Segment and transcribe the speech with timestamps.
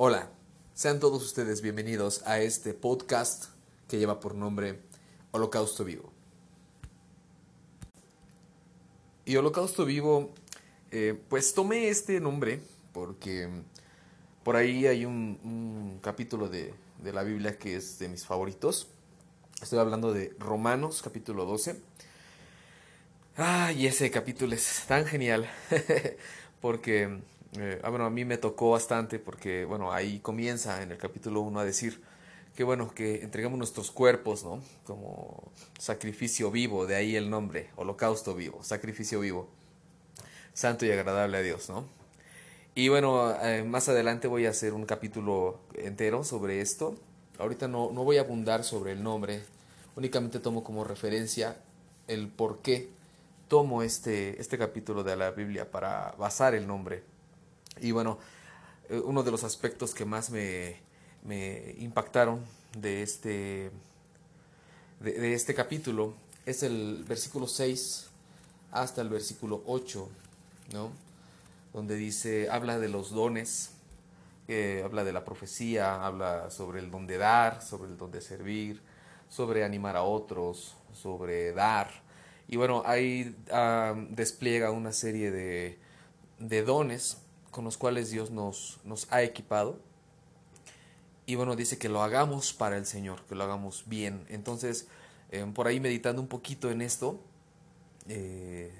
[0.00, 0.30] Hola,
[0.74, 3.46] sean todos ustedes bienvenidos a este podcast
[3.88, 4.78] que lleva por nombre
[5.32, 6.12] Holocausto Vivo.
[9.24, 10.32] Y Holocausto Vivo,
[10.92, 12.60] eh, pues tomé este nombre
[12.92, 13.48] porque
[14.44, 16.72] por ahí hay un, capítulo de,
[17.02, 18.86] de la Biblia que es de mis favoritos.
[19.60, 21.74] Estoy hablando de Romanos capítulo 12.
[23.34, 25.50] Ay, ese capítulo es tan genial
[26.60, 27.18] porque
[27.56, 31.40] eh, ah, bueno, a mí me tocó bastante porque, bueno, ahí comienza en el capítulo
[31.40, 32.02] 1 a decir
[32.54, 34.60] que, bueno, que entregamos nuestros cuerpos, ¿no?
[34.84, 39.48] Como sacrificio vivo, de ahí el nombre, holocausto vivo, sacrificio vivo,
[40.52, 41.86] santo y agradable a Dios, ¿no?
[42.74, 46.96] Y bueno, eh, más adelante voy a hacer un capítulo entero sobre esto.
[47.38, 49.42] Ahorita no, no voy a abundar sobre el nombre,
[49.96, 51.56] únicamente tomo como referencia
[52.08, 52.90] el por qué
[53.48, 57.02] tomo este, este capítulo de la Biblia para basar el nombre
[57.80, 58.18] y bueno,
[58.88, 60.76] eh, uno de los aspectos que más me,
[61.78, 62.40] impactaron
[62.76, 63.70] de este,
[65.00, 66.14] de, este capítulo
[66.46, 68.08] es el versículo 6
[68.72, 70.08] hasta el versículo 8,
[70.72, 70.90] ¿no?
[71.72, 73.72] donde dice, habla de los dones,
[74.82, 78.80] habla de la profecía, habla sobre el don de dar, sobre el don de servir,
[79.28, 81.90] sobre animar a otros, sobre dar.
[82.48, 85.78] Y bueno, ahí ah, despliega una serie de,
[86.38, 87.18] de dones
[87.58, 89.80] con los cuales Dios nos, nos ha equipado.
[91.26, 94.24] Y bueno, dice que lo hagamos para el Señor, que lo hagamos bien.
[94.28, 94.86] Entonces,
[95.32, 97.18] eh, por ahí meditando un poquito en esto,
[98.08, 98.70] eh,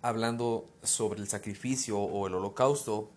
[0.00, 3.10] hablando sobre el sacrificio o el holocausto,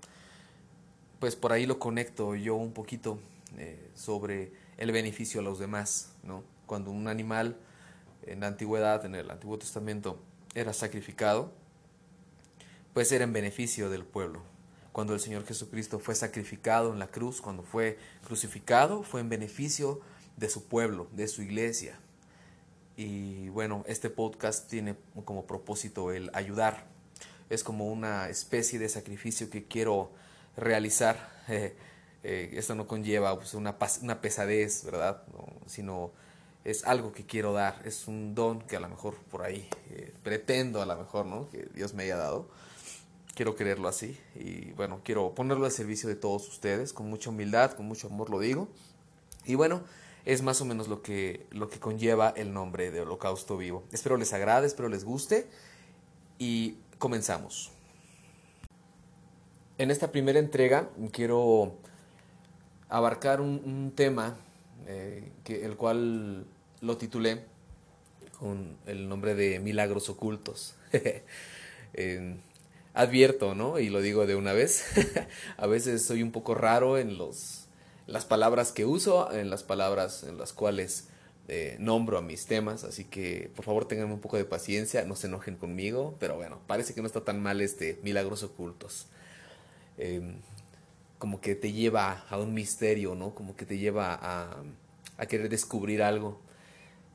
[1.19, 3.19] pues por ahí lo conecto yo un poquito
[3.59, 6.41] eh, sobre el beneficio a los demás, ¿no?
[6.65, 7.55] Cuando un animal
[8.25, 10.17] en la antigüedad, en el Antiguo Testamento,
[10.55, 11.51] era sacrificado,
[12.95, 14.54] pues era en beneficio del pueblo,
[14.95, 19.99] cuando el Señor Jesucristo fue sacrificado en la cruz, cuando fue crucificado, fue en beneficio
[20.37, 21.99] de su pueblo, de su iglesia.
[22.95, 24.95] Y bueno, este podcast tiene
[25.25, 26.85] como propósito el ayudar.
[27.49, 30.11] Es como una especie de sacrificio que quiero
[30.55, 31.29] realizar.
[32.27, 35.21] Eh, esto no conlleva pues, una, una, pesadez, ¿verdad?
[35.67, 36.11] sino
[36.63, 37.79] es algo que quiero dar.
[37.85, 41.47] Es un don que a lo mejor por ahí eh, pretendo, a lo mejor, ¿no?
[41.51, 42.49] Que Dios me haya dado
[43.35, 47.73] quiero creerlo así y bueno, quiero ponerlo al servicio de todos ustedes, con mucha humildad,
[47.73, 48.69] con mucho amor lo digo.
[49.45, 49.83] Y bueno,
[50.23, 53.83] es más o menos lo que, lo que conlleva el nombre de Holocausto Vivo.
[53.91, 55.47] Espero les agrade, espero les guste
[56.39, 57.71] y comenzamos.
[59.77, 61.75] En esta primera entrega quiero
[62.89, 64.37] abarcar un, tema
[64.87, 66.45] eh, que, el cual
[66.79, 67.43] lo titulé
[68.39, 70.75] con el nombre de Milagros Ocultos.
[72.95, 73.77] advierto, ¿no?
[73.77, 74.85] Y lo digo de una vez,
[75.57, 77.67] a veces soy un poco raro en los,
[78.07, 81.09] las palabras que uso, en las palabras en las cuales
[81.49, 85.15] eh, nombro a mis temas, así que por favor tengan un poco de paciencia, no
[85.17, 89.07] se enojen conmigo, pero bueno, parece que no está tan mal este Milagros Ocultos.
[89.97, 90.37] Em,
[91.19, 93.35] como que te lleva a un misterio, ¿no?
[93.35, 94.63] Como que te lleva a,
[95.17, 96.39] a querer descubrir algo.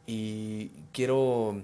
[0.06, 1.62] Y quiero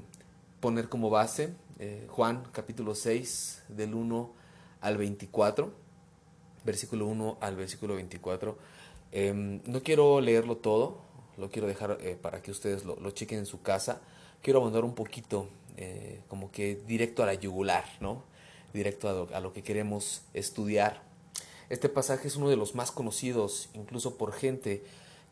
[0.60, 4.32] poner como base eh, Juan capítulo 6 del 1
[4.80, 5.70] al 24,
[6.64, 8.56] versículo 1 al versículo 24.
[9.12, 10.98] Em, no quiero leerlo todo,
[11.36, 14.00] lo quiero dejar eh, para que ustedes lo, chequen en su casa.
[14.42, 18.22] Quiero abundar un poquito, eh, como que directo a la yugular, ¿no?
[18.72, 21.02] Directo a lo, a lo que queremos estudiar.
[21.68, 24.82] Este pasaje es uno de los más conocidos, incluso por gente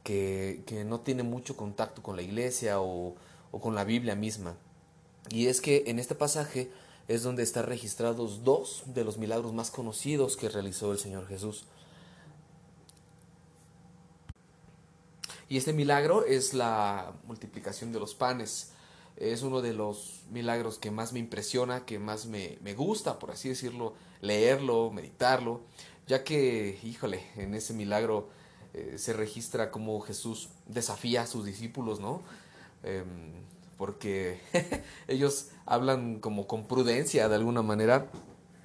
[0.02, 3.14] que, que no tiene mucho contacto con la iglesia o
[3.50, 4.56] con la Biblia misma.
[5.30, 6.70] Y es que en este pasaje
[7.08, 11.64] es donde están registrados dos de los milagros más conocidos que realizó el Señor Jesús.
[15.48, 18.70] Y este milagro es la multiplicación de los panes.
[19.16, 23.50] Es uno de los milagros que más me impresiona, que más me, gusta, por así
[23.50, 25.60] decirlo, leerlo, meditarlo,
[26.06, 28.28] ya que, híjole, en ese milagro
[28.72, 32.22] eh, se registra cómo Jesús desafía a sus discípulos, ¿no?
[32.82, 33.44] Em,
[33.76, 34.40] porque
[35.08, 38.06] ellos hablan como con prudencia de alguna manera,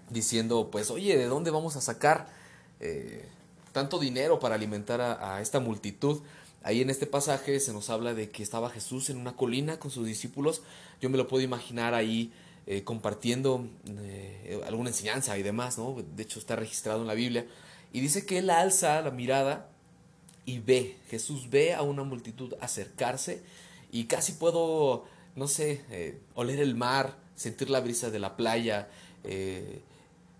[0.09, 2.27] diciendo, pues oye, ¿de dónde vamos a sacar
[2.79, 3.25] eh,
[3.71, 6.21] tanto dinero para alimentar a, esta multitud?
[6.63, 9.91] Ahí en este pasaje se nos habla de que estaba Jesús en una colina con
[9.91, 10.61] sus discípulos.
[11.01, 12.33] Yo me lo puedo imaginar ahí
[12.67, 15.95] eh, compartiendo eh, alguna enseñanza y demás, ¿no?
[16.15, 17.45] De hecho está registrado en la Biblia.
[17.93, 19.69] Y dice que él alza la mirada
[20.45, 23.41] y ve, Jesús ve a una multitud acercarse
[23.91, 25.05] y casi puedo,
[25.35, 28.89] no sé, eh, oler el mar, sentir la brisa de la playa,
[29.23, 29.81] eh,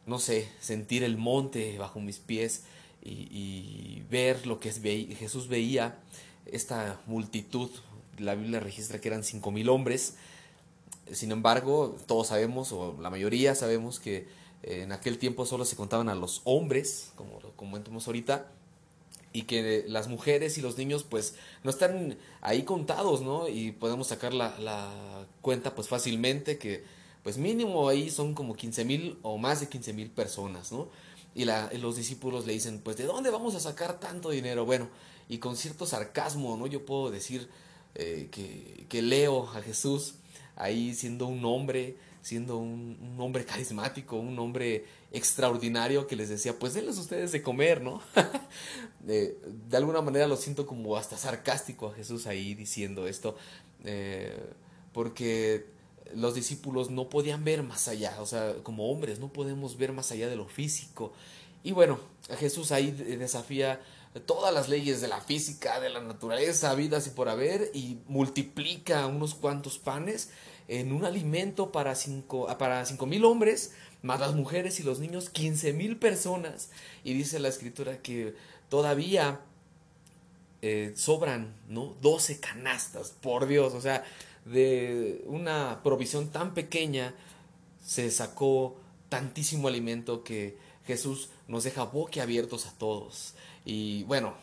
[0.05, 2.63] no sé, sentir el monte bajo mis pies
[3.01, 5.99] y, ver lo que Jesús veía,
[6.47, 7.69] esta multitud,
[8.17, 10.15] la Biblia registra que eran cinco mil hombres,
[11.11, 14.27] sin embargo, todos sabemos, o la mayoría sabemos que
[14.63, 18.51] en aquel tiempo solo se contaban a los hombres, como lo comentamos ahorita,
[19.31, 23.47] y que las mujeres y los niños pues no están ahí contados, ¿no?
[23.47, 24.89] Y podemos sacar la, la
[25.41, 26.83] cuenta pues fácilmente que
[27.23, 30.87] pues mínimo ahí son como 15 mil o más de 15 mil personas, ¿no?
[31.35, 34.65] Y, la, los discípulos le dicen, pues ¿de dónde vamos a sacar tanto dinero?
[34.65, 34.89] Bueno,
[35.27, 36.65] y con cierto sarcasmo, ¿no?
[36.65, 37.49] Yo puedo decir
[37.95, 40.15] eh, que, que leo a Jesús
[40.55, 46.73] ahí siendo un hombre, siendo un, hombre carismático, un hombre extraordinario que les decía, pues
[46.73, 48.01] denles ustedes de comer, ¿no?
[48.99, 49.37] de,
[49.73, 53.37] alguna manera lo siento como hasta sarcástico a Jesús ahí diciendo esto,
[53.83, 54.37] eh,
[54.93, 55.65] porque
[56.13, 60.11] los discípulos no podían ver más allá, o sea, como hombres no podemos ver más
[60.11, 61.13] allá de lo físico.
[61.63, 61.99] Y bueno,
[62.37, 63.81] Jesús ahí desafía
[64.25, 69.05] todas las leyes de la física, de la naturaleza, vidas y por haber, y multiplica
[69.07, 70.29] unos cuantos panes
[70.69, 73.73] en un alimento para cinco, para cinco mil hombres,
[74.03, 76.69] más las mujeres y los niños, quince mil personas.
[77.03, 78.35] Y dice la escritura que
[78.69, 79.41] todavía
[80.61, 81.95] eh, sobran, ¿no?
[82.01, 84.03] 12 canastas, por Dios, o sea,
[84.45, 87.13] de una provisión tan pequeña
[87.85, 88.75] se sacó
[89.09, 93.33] tantísimo alimento que Jesús nos deja boquiabiertos a todos.
[93.65, 94.35] Y bueno,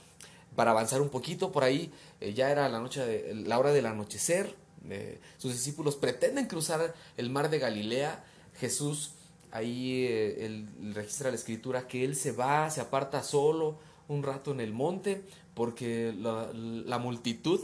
[0.56, 3.86] para avanzar un poquito por ahí, eh, ya era la, noche de, la hora del
[3.86, 4.54] anochecer,
[4.90, 8.24] eh, sus discípulos pretenden cruzar el mar de Galilea,
[8.58, 9.12] Jesús
[9.52, 13.78] ahí eh, registra la escritura que él se va, se aparta solo
[14.08, 15.22] un rato en el monte,
[15.54, 17.60] porque la, multitud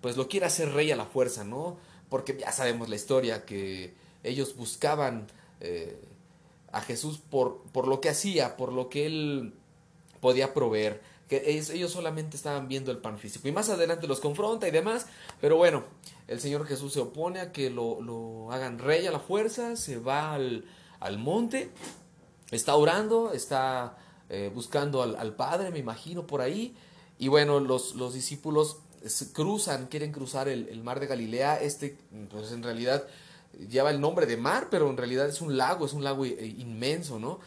[0.00, 1.78] pues lo quiere hacer rey a la fuerza, ¿no?
[2.08, 5.26] Porque ya sabemos la historia, que ellos buscaban
[6.72, 9.54] a Jesús por, por lo que hacía, por lo que él
[10.20, 13.48] podía proveer, que ellos, solamente estaban viendo el pan físico.
[13.48, 15.06] Y más adelante los confronta y demás,
[15.40, 15.84] pero bueno,
[16.28, 20.34] el Señor Jesús se opone a que lo, hagan rey a la fuerza, se va
[20.34, 20.64] al,
[21.18, 21.70] monte,
[22.50, 26.76] está orando, está eh, buscando al, Padre, me imagino, por ahí,
[27.18, 28.78] y bueno, los, los discípulos
[29.32, 31.96] cruzan, quieren cruzar el, mar de Galilea, este
[32.30, 33.06] pues en realidad
[33.68, 36.54] lleva el nombre de mar, pero en realidad es un lago, es un lago eh,
[36.58, 37.40] inmenso, ¿no?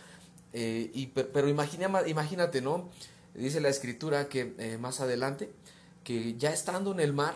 [0.53, 2.89] Eh, y, pero imagina, imagínate, ¿no?
[3.33, 5.51] Dice la escritura que eh, más adelante,
[6.03, 7.35] que ya estando en el mar,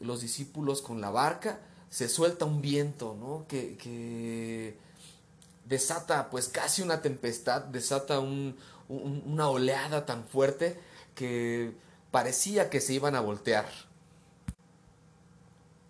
[0.00, 1.60] los discípulos con la barca,
[1.90, 3.46] se suelta un viento, ¿no?
[3.48, 4.76] Que, que
[5.66, 8.56] desata pues casi una tempestad, desata un,
[8.88, 10.78] una oleada tan fuerte
[11.14, 11.72] que
[12.10, 13.66] parecía que se iban a voltear.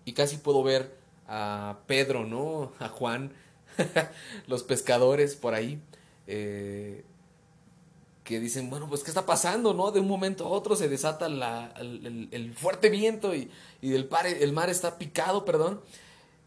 [0.05, 0.96] Y casi puedo ver
[1.29, 2.73] a Pedro, ¿no?
[2.79, 3.32] A Juan,
[4.46, 5.81] los pescadores por ahí,
[6.26, 7.05] eh,
[8.24, 9.74] que dicen, bueno, pues ¿qué está pasando?
[9.74, 9.90] ¿no?
[9.90, 14.08] De un momento a otro se desata la, el, fuerte viento y, y el,
[14.40, 15.80] el mar está picado, perdón.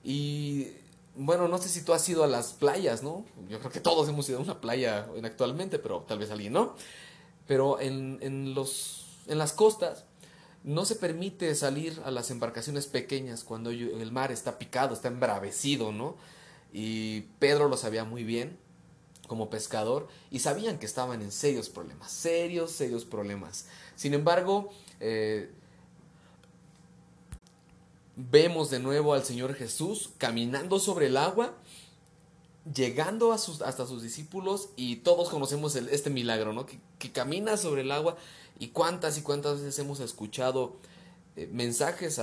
[0.03, 0.67] Y
[1.15, 3.25] bueno, no sé si tú has ido a las playas, ¿no?
[3.49, 6.75] Yo creo que todos hemos ido a una playa actualmente, pero tal vez alguien no.
[7.47, 10.05] Pero en, en, los, en las costas
[10.63, 15.91] no se permite salir a las embarcaciones pequeñas cuando el mar está picado, está embravecido,
[15.91, 16.15] ¿no?
[16.73, 18.64] Y Pedro lo sabía muy bien
[19.27, 23.67] como pescador y sabían que estaban en serios problemas, serios, serios problemas.
[23.95, 25.51] Sin embargo, eh,
[28.15, 31.53] vemos de nuevo al Señor Jesús caminando sobre el agua,
[32.73, 36.65] llegando a sus, hasta sus discípulos y todos conocemos este milagro, ¿no?
[36.65, 36.79] Que,
[37.11, 38.17] camina sobre el agua
[38.57, 40.77] y cuántas y cuántas veces hemos escuchado
[41.35, 42.19] eh, mensajes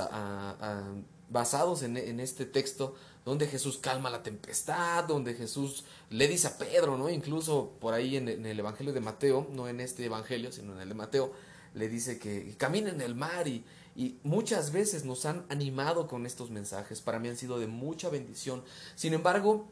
[1.30, 6.59] basados en, en este texto donde Jesús calma la tempestad, donde Jesús le dice a
[6.59, 7.09] Pedro, ¿no?
[7.09, 10.88] Incluso por ahí en, el Evangelio de Mateo, no en este Evangelio, sino en el
[10.88, 11.33] de Mateo,
[11.75, 13.64] le dice que camina en el mar y,
[13.95, 17.00] y muchas veces nos han animado con estos mensajes.
[17.00, 18.64] Para mí han sido de mucha bendición.
[18.97, 19.69] Sin embargo,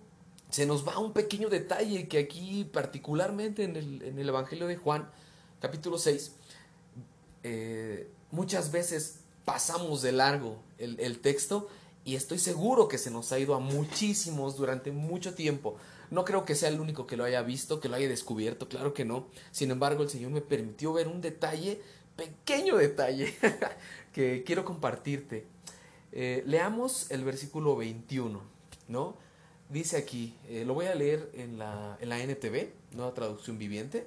[0.51, 4.77] se nos va un pequeño detalle que aquí, particularmente en el, en el Evangelio de
[4.77, 5.11] Juan,
[5.61, 6.33] capítulo 6,
[7.43, 11.69] eh, muchas veces pasamos de largo el, el texto
[12.05, 15.77] y estoy seguro que se nos ha ido a muchísimos durante mucho tiempo.
[16.11, 18.95] No creo que sea el único que lo haya visto, que lo haya descubierto, claro
[18.95, 19.27] que no.
[19.51, 21.81] Sin embargo, el Señor me permitió ver un detalle,
[22.17, 23.35] pequeño detalle,
[24.13, 25.47] que quiero compartirte.
[26.13, 28.41] Eh, leamos el versículo 21,
[28.89, 29.17] ¿no?
[29.69, 34.05] Dice aquí, eh, lo voy a leer en la, en la NTV, nueva traducción viviente,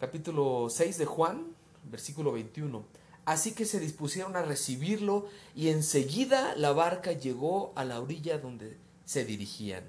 [0.00, 1.46] capítulo 6 de Juan,
[1.84, 2.84] versículo 21.
[3.28, 8.78] Así que se dispusieron a recibirlo y enseguida la barca llegó a la orilla donde
[9.04, 9.84] se dirigían.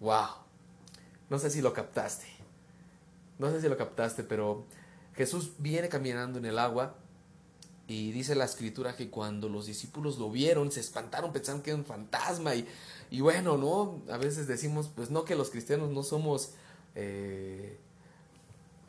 [0.00, 0.30] ¡Wow!
[1.30, 2.26] No sé si lo captaste.
[3.38, 4.64] no sé si lo captaste, pero
[5.14, 6.96] Jesús viene caminando en el agua
[7.86, 11.78] y dice la escritura que cuando los discípulos lo vieron, se espantaron, pensaron que era
[11.78, 12.56] un fantasma.
[12.56, 12.66] Y,
[13.12, 14.02] y bueno, ¿no?
[14.12, 16.54] A veces decimos, pues no que los cristianos no somos,
[16.96, 17.78] eh,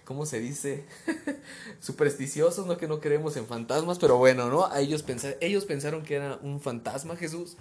[0.05, 0.85] ¿cómo se dice?
[1.81, 4.65] Supersticiosos, no que no creemos en fantasmas, pero bueno, ¿no?
[4.65, 7.57] A ellos, pensar, ellos pensaron que era un fantasma Jesús.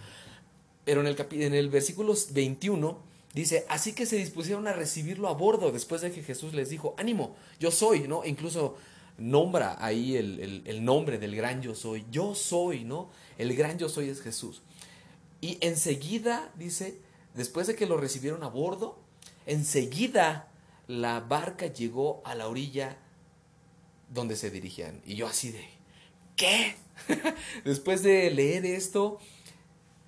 [0.85, 2.99] Pero en el, en el versículo 21
[3.33, 6.95] dice, así que se dispusieron a recibirlo a bordo después de que Jesús les dijo,
[6.99, 8.25] ánimo, yo soy, ¿no?
[8.25, 8.77] Incluso
[9.17, 12.05] nombra ahí el, nombre del gran yo soy.
[12.11, 13.11] Yo soy, ¿no?
[13.39, 14.63] El gran yo soy es Jesús.
[15.41, 16.99] Y enseguida, dice,
[17.35, 18.99] después de que lo recibieron a bordo,
[19.47, 20.49] enseguida
[20.87, 22.99] la barca llegó a la orilla
[24.11, 25.01] donde se dirigían.
[25.05, 25.67] Y yo así de,
[26.37, 26.77] ¿qué?
[27.65, 29.19] después de leer esto,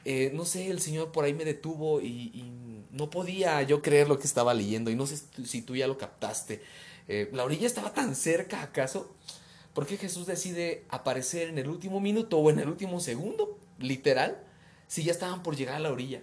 [0.04, 2.52] eh, no sé, el Señor por ahí me detuvo y,
[2.92, 4.90] no podía yo creer lo que estaba leyendo.
[4.90, 6.62] Y no sé si tú ya lo captaste.
[7.09, 9.14] Eh, ¿La orilla estaba tan cerca acaso?
[9.75, 13.59] ¿Por qué Jesús decide aparecer en el último minuto o en el último segundo?
[13.78, 14.42] Literal,
[14.87, 16.23] si ya estaban por llegar a la orilla.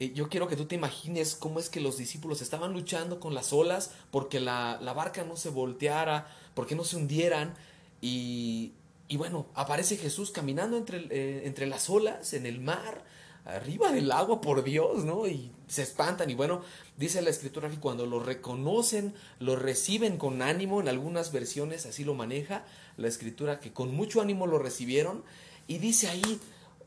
[0.00, 3.34] Eh, yo quiero que tú te imagines cómo es que los discípulos estaban luchando con
[3.34, 7.54] las olas porque la, barca no se volteara, porque no se hundieran.
[8.00, 8.72] Y,
[9.16, 13.04] bueno, aparece Jesús caminando entre, eh, entre las olas en el mar
[13.48, 15.26] arriba del agua, por Dios, ¿no?
[15.26, 16.62] Y se espantan y bueno,
[16.96, 22.04] dice la escritura que cuando lo reconocen, lo reciben con ánimo, en algunas versiones así
[22.04, 22.64] lo maneja
[22.96, 25.24] la escritura, que con mucho ánimo lo recibieron
[25.66, 26.40] y dice ahí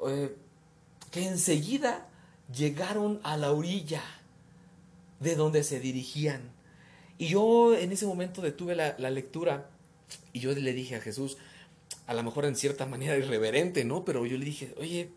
[0.08, 0.36] eh,
[1.12, 2.08] que enseguida
[2.56, 4.02] llegaron a la orilla
[5.20, 6.42] de donde se dirigían.
[7.18, 9.70] Y yo en ese momento detuve la, la lectura
[10.34, 11.38] y yo le dije a Jesús,
[12.08, 14.04] a lo mejor en cierta manera irreverente, ¿no?
[14.04, 15.12] Pero yo le dije, oye,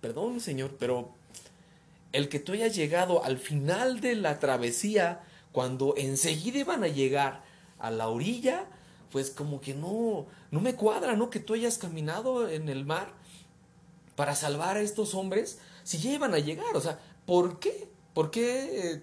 [0.00, 1.10] perdón Señor, pero
[2.12, 5.20] el que tú hayas llegado al final de la travesía,
[5.52, 7.42] cuando enseguida iban a llegar
[7.78, 8.66] a la orilla,
[9.10, 11.30] pues como que no, no me cuadra, ¿no?
[11.30, 13.12] Que tú hayas caminado en el mar
[14.16, 17.88] para salvar a estos hombres, si ya iban a llegar, o sea, ¿por qué?
[18.12, 19.02] ¿Por qué eh,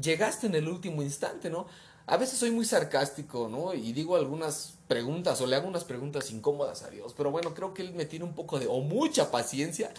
[0.00, 1.66] llegaste en el último instante, ¿no?
[2.06, 3.74] A veces soy muy sarcástico, ¿no?
[3.74, 7.74] Y digo algunas preguntas o le hago unas preguntas incómodas a Dios, pero bueno, creo
[7.74, 9.92] que Él me tiene un poco de, o mucha paciencia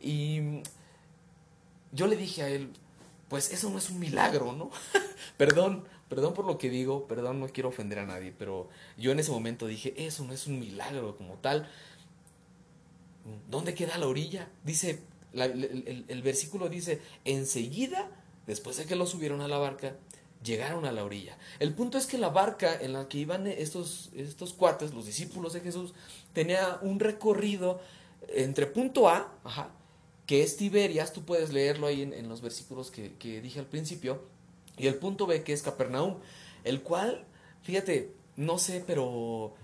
[0.00, 0.62] y
[1.90, 2.72] yo le dije a Él,
[3.28, 4.70] pues eso no es un milagro, ¿no?
[5.38, 9.18] perdón, perdón por lo que digo, perdón, no quiero ofender a nadie, pero yo en
[9.18, 11.68] ese momento dije, eso no es un milagro como tal.
[13.50, 14.48] ¿Dónde queda la orilla?
[14.64, 15.02] Dice,
[15.34, 18.10] el, versículo dice, enseguida,
[18.46, 19.96] después de que lo subieron a la barca,
[20.42, 21.36] llegaron a la orilla.
[21.60, 25.52] El punto es que la barca en la que iban estos, estos cuates, los discípulos
[25.52, 25.94] de Jesús,
[26.32, 27.80] tenía un recorrido
[28.28, 29.32] entre punto A,
[30.26, 34.22] que es Tiberias, tú puedes leerlo ahí en, los versículos que, que, dije al principio,
[34.78, 36.18] y el punto B, que es Capernaum,
[36.64, 37.24] el cual,
[37.62, 39.54] fíjate, no sé, pero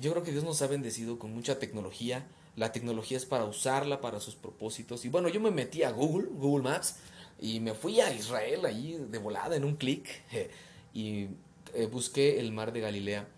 [0.00, 2.26] yo creo que Dios nos ha bendecido con mucha tecnología.
[2.56, 5.04] La tecnología es para usarla para sus propósitos.
[5.04, 6.96] Y bueno, yo me metí a Google, Google Maps,
[7.38, 10.08] y me fui a Israel ahí de volada en un clic
[10.94, 11.28] y
[11.74, 13.28] eh, busqué el mar de Galilea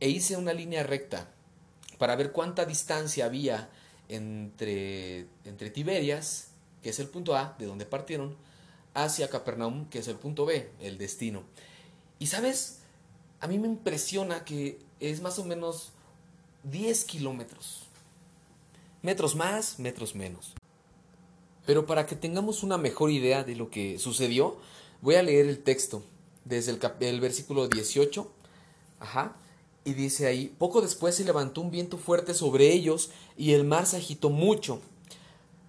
[0.00, 1.30] e hice una línea recta
[1.98, 3.70] para ver cuánta distancia había
[4.08, 6.48] entre, entre Tiberias,
[6.82, 8.36] que es el punto A, de donde partieron,
[8.92, 11.44] hacia Capernaum, que es el punto B, el destino.
[12.18, 12.80] Y sabes,
[13.40, 15.92] a mí me impresiona que es más o menos
[16.64, 17.83] 10 kilómetros.
[19.04, 20.54] Metros más, metros menos.
[21.66, 24.56] Pero para que tengamos una mejor idea de lo que sucedió,
[25.02, 26.02] voy a leer el texto
[26.46, 28.26] desde el, el versículo 18.
[29.00, 29.36] Ajá.
[29.84, 33.84] Y dice ahí, poco después se levantó un viento fuerte sobre ellos y el mar
[33.84, 34.80] se agitó mucho.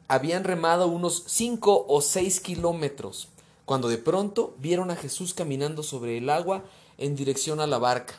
[0.07, 3.27] Habían remado unos cinco o seis kilómetros,
[3.65, 6.63] cuando de pronto vieron a Jesús caminando sobre el agua
[6.97, 8.13] en dirección a la barca.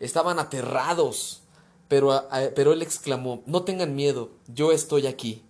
[0.00, 1.42] Estaban aterrados,
[1.88, 5.42] pero, pero él exclamó, no tengan miedo, yo estoy aquí.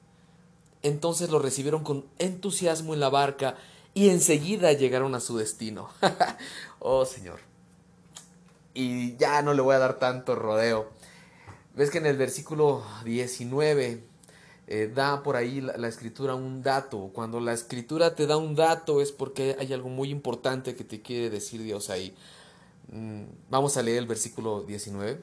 [0.83, 3.57] Entonces lo recibieron con entusiasmo en la barca
[3.95, 5.89] y enseguida llegaron a su destino.
[6.79, 7.41] oh Señor.
[8.75, 10.91] Y ya no le voy a dar tanto rodeo.
[11.75, 14.03] Ves que en el versículo 19
[14.69, 17.11] eh, da por ahí la, escritura un dato.
[17.13, 21.01] Cuando la escritura te da un dato es porque hay algo muy importante que te
[21.01, 22.15] quiere decir Dios ahí.
[22.89, 25.21] Mm, vamos a leer el versículo 19.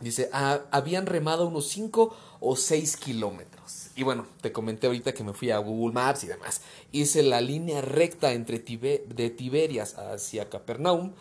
[0.00, 3.90] Dice, ah, habían remado unos 5 o 6 kilómetros.
[3.96, 6.60] Y bueno, te comenté ahorita que me fui a Google Maps y demás.
[6.92, 11.12] Hice la línea recta entre de Tiberias hacia Capernaum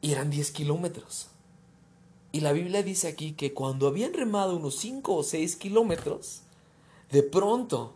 [0.00, 1.28] y eran 10 kilómetros.
[2.32, 6.42] Y la Biblia dice aquí que cuando habían remado unos 5 o 6 kilómetros,
[7.10, 7.94] de pronto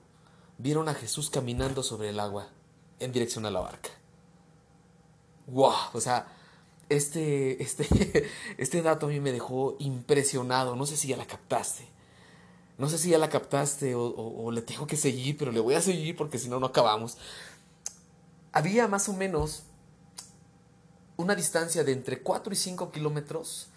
[0.58, 2.48] vieron a Jesús caminando sobre el agua
[3.00, 3.90] en dirección a la barca.
[5.46, 6.28] wow, o sea,
[6.88, 8.28] este, este,
[8.58, 11.88] este dato a mí me dejó impresionado, no sé si ya la captaste.
[12.78, 15.80] No sé si ya la captaste o, le tengo que seguir, pero le voy a
[15.80, 17.16] seguir porque si no, no acabamos.
[18.52, 19.62] Había más o menos
[21.16, 23.68] una distancia de entre 4 y 5 kilómetros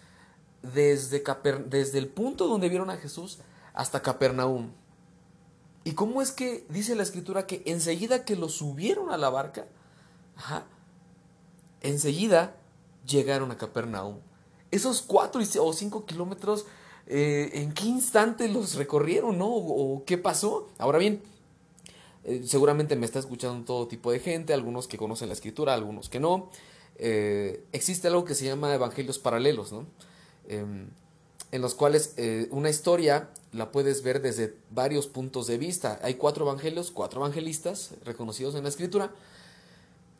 [0.62, 1.24] desde,
[1.66, 3.38] desde el punto donde vieron a Jesús
[3.72, 4.70] hasta Capernaum.
[5.82, 9.66] ¿Y cómo es que dice la escritura que enseguida que lo subieron a la barca,
[11.80, 12.59] enseguida
[13.06, 14.16] llegaron a Capernaum?
[14.70, 16.66] Esos 4 o 5 kilómetros
[17.12, 19.48] eh, ¿en qué instante los recorrieron, no?
[19.48, 20.68] ¿O, qué pasó?
[20.78, 21.20] Ahora bien,
[22.22, 26.08] eh, seguramente me está escuchando todo tipo de gente, algunos que conocen la escritura, algunos
[26.08, 26.50] que no.
[26.98, 29.86] Eh, existe algo que se llama evangelios paralelos, ¿no?
[30.48, 30.88] Em,
[31.50, 32.14] en los cuales
[32.52, 35.98] una historia la puedes ver desde varios puntos de vista.
[36.04, 39.10] Hay cuatro evangelios, cuatro evangelistas reconocidos en la escritura,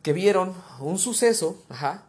[0.02, 2.04] que vieron un suceso, ajá,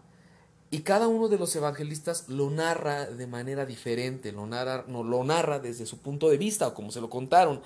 [0.73, 5.21] y cada uno de los evangelistas lo narra de manera diferente, lo narra, no, lo
[5.25, 7.61] narra desde su punto de vista o como se lo contaron.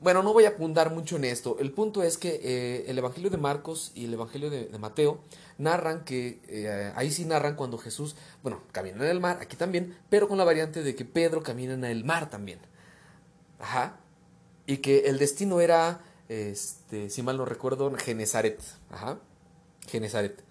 [0.00, 1.56] Bueno, no voy a apuntar mucho en esto.
[1.58, 5.20] El punto es que eh, el Evangelio de Marcos y el Evangelio de, Mateo
[5.56, 9.96] narran que, eh, ahí sí narran cuando Jesús, bueno, camina en el mar, aquí también,
[10.10, 12.58] pero con la variante de que Pedro camina en el mar también.
[13.58, 13.96] Ajá.
[14.66, 18.60] Y que el destino era, este, si mal no recuerdo, Genezaret.
[18.90, 19.18] Ajá.
[19.88, 20.44] Genezaret.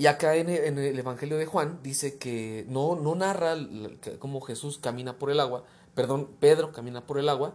[0.00, 3.54] Y acá en el, Evangelio de Juan dice que no, no narra
[4.18, 5.64] cómo Jesús camina por el agua,
[5.94, 7.52] perdón, Pedro camina por el agua,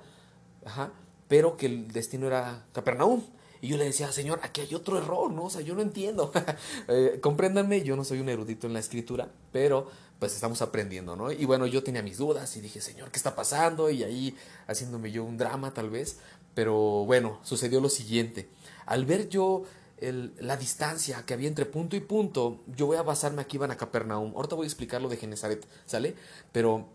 [0.64, 0.92] ajá,
[1.28, 3.24] pero que el destino era Capernaum.
[3.62, 5.46] Y yo le decía, Señor, aquí hay otro error, ¿no?
[5.46, 6.32] O sea, yo no entiendo.
[6.88, 11.32] eh, compréndanme, yo no soy un erudito en la escritura, pero pues estamos aprendiendo, ¿no?
[11.32, 13.90] Y bueno, yo tenía mis dudas y dije, Señor, ¿qué está pasando?
[13.90, 14.38] Y ahí
[14.68, 16.20] haciéndome yo un drama tal vez.
[16.54, 16.76] Pero
[17.06, 18.50] bueno, sucedió lo siguiente.
[18.86, 19.64] Al ver yo
[20.00, 23.78] la distancia que había entre punto y punto, yo voy a basarme aquí van a
[23.78, 24.34] Capernaum.
[24.36, 26.16] Ahorita voy a explicar lo de Genezaret, ¿sale?
[26.52, 26.88] Pero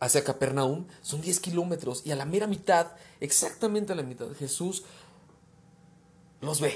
[0.00, 2.88] hacia Capernaum son 10 kilómetros y a la mera mitad,
[3.20, 4.84] exactamente a la mitad, Jesús
[6.40, 6.74] los ve.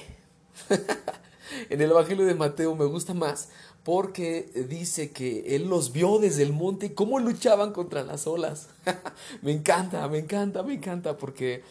[1.70, 3.48] en el Evangelio de Mateo me gusta más
[3.84, 8.68] porque dice que él los vio desde el monte y cómo luchaban contra las olas.
[9.42, 11.62] me encanta, me encanta, me encanta porque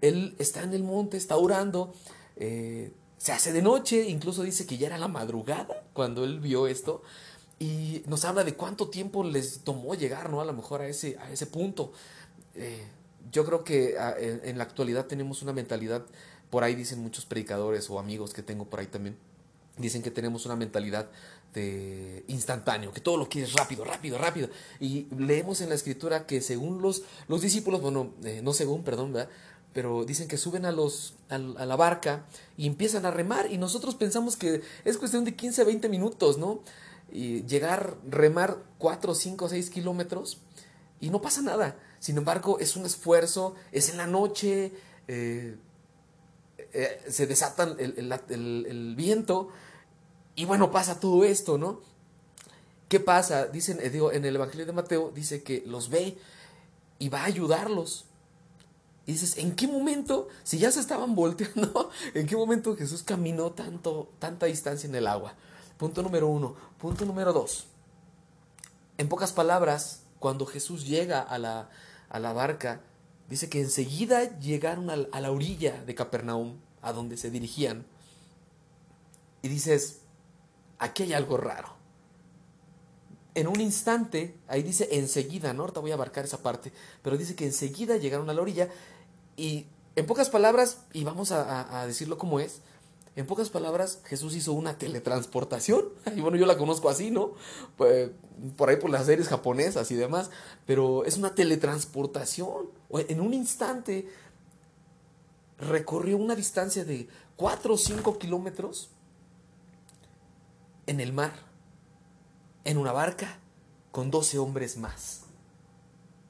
[0.00, 1.92] él está en el monte, está orando.
[2.36, 6.66] Eh, se hace de noche, incluso dice que ya era la madrugada cuando él vio
[6.66, 7.02] esto
[7.58, 10.40] y nos habla de cuánto tiempo les tomó llegar, ¿no?
[10.40, 11.92] A lo mejor a ese, a ese punto.
[12.54, 12.82] Eh,
[13.30, 16.06] yo creo que en, la actualidad tenemos una mentalidad,
[16.48, 19.18] por ahí dicen muchos predicadores o amigos que tengo por ahí también,
[19.76, 21.10] dicen que tenemos una mentalidad
[21.52, 24.48] de instantáneo, que todo lo quieres rápido, rápido, rápido.
[24.80, 29.12] Y leemos en la escritura que según los, los discípulos, bueno, eh, no según, perdón,
[29.12, 29.30] ¿verdad?
[29.72, 32.24] Pero dicen que suben a, los, a, la barca
[32.56, 36.38] y empiezan a remar y nosotros pensamos que es cuestión de 15 a 20 minutos,
[36.38, 36.60] ¿no?
[37.12, 40.38] Y llegar, remar 4, 5, 6 kilómetros
[41.00, 41.76] y no pasa nada.
[41.98, 44.72] Sin embargo, es un esfuerzo, es en la noche,
[45.06, 45.56] eh,
[46.72, 49.48] eh, se desata el, el, viento
[50.34, 51.80] y bueno, pasa todo esto, ¿no?
[52.88, 53.46] ¿Qué pasa?
[53.46, 56.16] Dicen, eh, digo, en el Evangelio de Mateo dice que los ve
[56.98, 58.06] y va a ayudarlos
[59.06, 63.52] y dices, ¿en qué momento, si ya se estaban volteando, en qué momento Jesús caminó
[63.52, 65.34] tanto, tanta distancia en el agua?
[65.78, 66.54] Punto número uno.
[66.78, 67.66] Punto número dos.
[68.98, 71.70] En pocas palabras, cuando Jesús llega a la,
[72.10, 72.82] a la barca,
[73.28, 77.86] dice que enseguida llegaron a, a la orilla de Capernaum, a donde se dirigían.
[79.42, 80.00] Y dices,
[80.78, 81.79] aquí hay algo raro
[83.34, 85.62] en un instante, ahí dice enseguida, ¿no?
[85.62, 88.68] Ahorita voy a abarcar esa parte, pero dice que enseguida llegaron a la orilla
[89.36, 89.66] y
[89.96, 92.60] en pocas palabras, y vamos a, decirlo como es,
[93.16, 95.86] en pocas palabras, Jesús hizo una teletransportación.
[96.16, 97.32] Y bueno, yo la conozco así, ¿no?
[97.76, 98.10] Pues,
[98.56, 100.30] por ahí por las series japonesas y demás.
[100.64, 102.70] Pero es una teletransportación.
[102.90, 104.08] En un instante
[105.58, 108.90] recorrió una distancia de 4 o 5 kilómetros
[110.86, 111.49] en el mar.
[112.64, 113.38] En una barca
[113.92, 115.22] con 12 hombres más.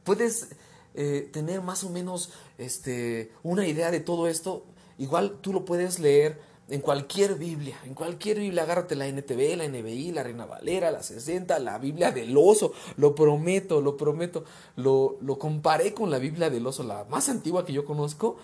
[0.05, 0.49] Puedes
[0.95, 4.65] eh, tener más o menos este, una idea de todo esto,
[4.99, 9.69] igual tú lo puedes leer en cualquier Biblia, en cualquier Biblia, agárrate la NTV, la
[9.69, 14.45] NBI, la Reina Valera, la 60, la Biblia del oso, lo prometo, lo prometo,
[14.77, 18.37] lo, lo comparé con la Biblia del oso, la más antigua que yo conozco,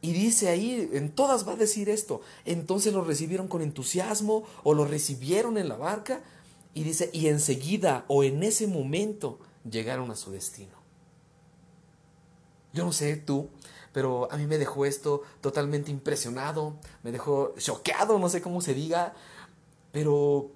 [0.00, 4.74] y dice ahí, en todas va a decir esto, entonces lo recibieron con entusiasmo o
[4.74, 6.20] lo recibieron en la barca,
[6.78, 10.78] y dice, y enseguida o en ese momento llegaron a su destino.
[12.72, 13.48] Yo no sé tú,
[13.92, 18.74] pero a mí me dejó esto totalmente impresionado, me dejó choqueado, no sé cómo se
[18.74, 19.14] diga,
[19.90, 20.52] pero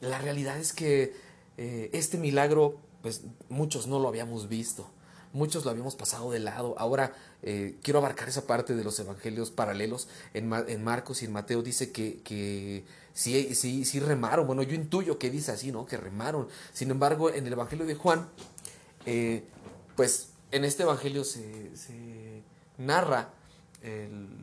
[0.00, 1.14] la realidad es que
[1.58, 4.88] eh, este milagro, pues muchos no lo habíamos visto,
[5.32, 6.74] muchos lo habíamos pasado de lado.
[6.78, 10.08] Ahora eh, quiero abarcar esa parte de los evangelios paralelos.
[10.34, 10.48] En,
[10.82, 14.46] Marcos y en Mateo dice que, que sí, sí, sí remaron.
[14.46, 15.86] Bueno, yo intuyo que dice así, ¿no?
[15.86, 16.48] Que remaron.
[16.72, 18.28] Sin embargo, en el evangelio de Juan,
[19.06, 19.44] eh,
[19.96, 22.42] pues en este evangelio se, se
[22.78, 23.30] narra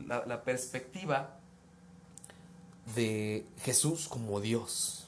[0.08, 1.38] la, la perspectiva
[2.96, 5.08] de Jesús como Dios.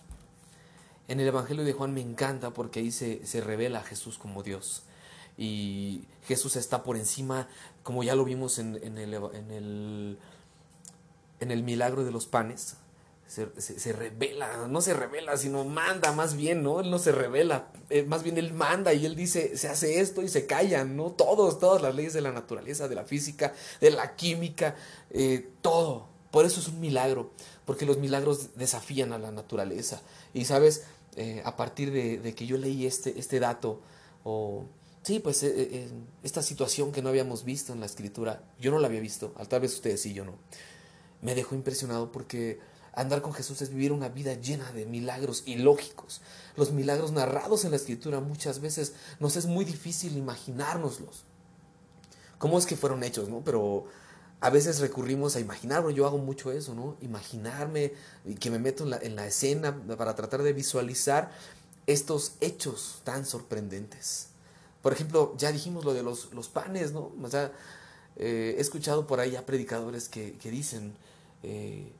[1.07, 4.43] En el Evangelio de Juan me encanta porque ahí se, se revela a Jesús como
[4.43, 4.83] Dios.
[5.39, 7.47] Y Jesús está por encima,
[7.81, 10.17] como ya lo vimos en, el, en, el,
[11.39, 12.75] en el milagro de los panes.
[13.25, 16.81] Se, se, revela, no se revela, sino manda más bien, ¿no?
[16.81, 20.23] Él no se revela, eh, más bien él manda y él dice, se hace esto
[20.23, 21.11] y se callan, ¿no?
[21.11, 24.75] Todos, todas las leyes de la naturaleza, de la física, de la química,
[25.11, 26.07] eh, todo.
[26.31, 27.31] Por eso es un milagro,
[27.65, 30.01] porque los milagros desafían a la naturaleza.
[30.33, 30.83] Y sabes,
[31.15, 33.79] eh, a partir de, que yo leí este, este dato,
[34.23, 34.65] o
[35.03, 35.89] sí, pues eh, eh,
[36.23, 39.61] esta situación que no habíamos visto en la escritura, yo no la había visto, tal
[39.61, 40.35] vez ustedes sí, yo no,
[41.21, 42.59] me dejó impresionado porque
[42.93, 46.21] andar con Jesús es vivir una vida llena de milagros ilógicos.
[46.55, 51.23] Los milagros narrados en la escritura muchas veces nos es muy difícil imaginárnoslos.
[52.37, 53.41] ¿Cómo es que fueron hechos, no?
[53.43, 53.85] Pero
[54.41, 56.97] a veces recurrimos a imaginarlo, yo hago mucho eso, ¿no?
[57.01, 57.93] Imaginarme
[58.25, 61.31] y que me meto en la escena para tratar de visualizar
[61.85, 64.28] estos hechos tan sorprendentes.
[64.81, 67.11] Por ejemplo, ya dijimos lo de los, los panes, ¿no?
[67.21, 67.51] O sea,
[68.15, 70.93] eh, he escuchado por ahí a predicadores que, que dicen,
[71.43, 71.91] eh,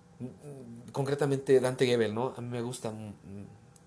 [0.91, 2.33] concretamente Dante Gebel, ¿no?
[2.35, 3.13] A mí me gusta mm,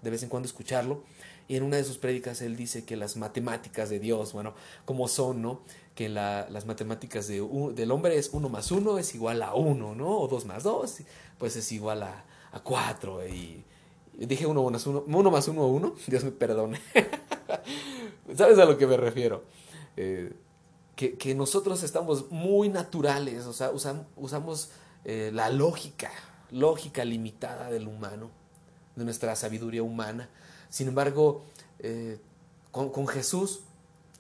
[0.03, 1.03] de vez en cuando escucharlo.
[1.49, 5.09] Y en una de sus prédicas él dice que las matemáticas de Dios, bueno, como
[5.09, 5.61] son, ¿no?
[5.95, 9.95] Que la, las matemáticas de, del hombre es uno más uno es igual a uno,
[9.95, 10.19] ¿no?
[10.19, 10.99] O dos más dos,
[11.39, 13.27] pues es igual a, a cuatro.
[13.27, 13.65] Y,
[14.15, 16.81] dije uno más uno, uno más uno, uno, Dios me perdone.
[18.37, 19.45] ¿Sabes a lo que me refiero?
[19.97, 20.33] Eh,
[20.97, 23.71] que, que, nosotros estamos muy naturales, o sea,
[24.17, 24.71] usamos
[25.05, 26.11] eh, la lógica,
[26.51, 28.31] lógica limitada del humano,
[28.95, 30.29] de nuestra sabiduría humana.
[30.69, 31.45] Sin embargo,
[31.81, 32.19] eh,
[32.71, 33.61] con, con, Jesús,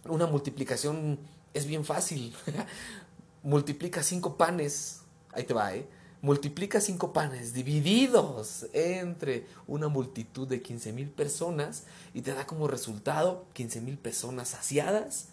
[0.04, 1.18] una multiplicación
[1.54, 2.34] es bien fácil.
[3.42, 5.86] Multiplica cinco panes, ahí te va, ¿eh?
[6.22, 11.82] Multiplica cinco panes divididos entre una multitud de 15 mil personas
[12.14, 15.30] y te da como resultado 15 mil personas saciadas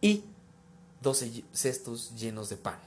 [0.00, 0.24] y
[1.02, 2.80] 12 cestos llenos de pan.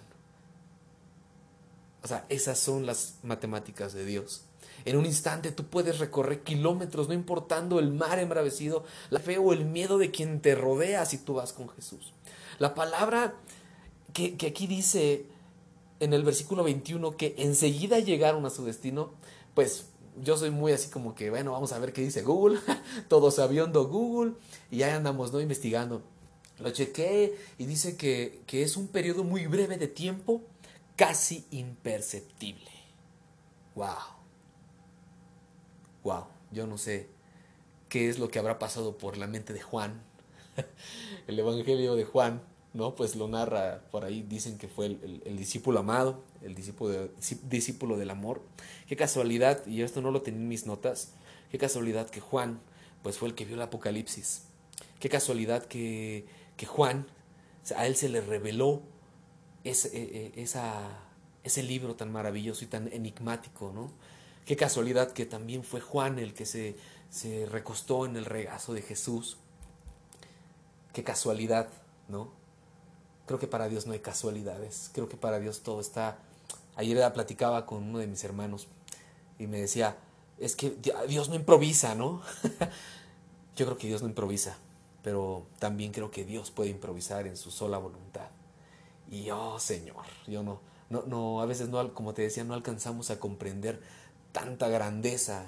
[2.03, 4.41] O sea, esas son las matemáticas de Dios.
[4.83, 9.53] En un instante tú puedes recorrer kilómetros, no importando el mar embravecido, la fe o
[9.53, 12.13] el miedo de quien te rodea si tú vas con Jesús.
[12.59, 13.35] La palabra
[14.11, 15.25] que, que aquí dice
[15.99, 19.13] en el versículo 21 que enseguida llegaron a su destino,
[19.53, 19.87] pues
[20.21, 22.59] yo soy muy así como que, bueno, vamos a ver qué dice Google,
[23.07, 24.33] todo sabiendo Google,
[24.71, 25.41] y ahí andamos, ¿no?
[25.41, 26.01] Investigando.
[26.59, 30.41] Lo chequé y dice que, que es un periodo muy breve de tiempo,
[30.95, 32.71] casi imperceptible.
[33.75, 34.17] ¡Wow!
[36.07, 37.09] wow, yo no sé
[37.89, 40.01] qué es lo que habrá pasado por la mente de Juan.
[41.27, 42.41] el Evangelio de Juan,
[42.73, 42.95] ¿no?
[42.95, 47.09] Pues lo narra por ahí, dicen que fue el, discípulo amado, el discípulo,
[47.43, 48.41] discípulo del amor.
[48.87, 51.13] Qué casualidad, y esto no lo tenía en mis notas,
[51.51, 52.59] qué casualidad que Juan,
[53.03, 54.43] pues fue el que vio el Apocalipsis.
[54.99, 56.25] Qué casualidad que,
[56.55, 57.07] que Juan,
[57.75, 58.81] a él se le reveló
[59.63, 60.87] ese, e, e, esa,
[61.43, 63.91] ese libro tan maravilloso y tan enigmático, ¿no?
[64.45, 66.77] Qué casualidad que también fue Juan el que se,
[67.09, 69.37] se recostó en el regazo de Jesús.
[70.93, 71.67] Qué casualidad,
[72.07, 72.31] ¿no?
[73.27, 74.89] Creo que para Dios no hay casualidades.
[74.93, 76.17] Creo que para Dios todo está...
[76.75, 78.67] Ayer platicaba con uno de mis hermanos
[79.37, 79.97] y me decía,
[80.39, 80.75] es que
[81.07, 82.21] Dios no improvisa, ¿no?
[83.55, 84.57] Yo creo que Dios no improvisa,
[85.03, 88.29] pero también creo que Dios puede improvisar en su sola voluntad.
[89.09, 90.59] Y oh Señor, yo no,
[90.89, 93.81] no, no, a veces no, como te decía, no alcanzamos a comprender
[94.31, 95.47] tanta grandeza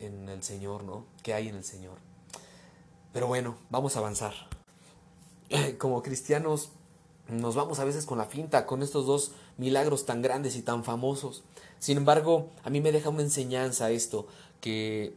[0.00, 1.04] en, el Señor, ¿no?
[1.22, 1.98] Que hay en el Señor.
[3.12, 4.34] Pero bueno, vamos a avanzar.
[5.78, 6.70] Como cristianos
[7.28, 10.84] nos vamos a veces con la finta, con estos dos milagros tan grandes y tan
[10.84, 11.44] famosos.
[11.78, 14.26] Sin embargo, a mí me deja una enseñanza esto,
[14.60, 15.14] que,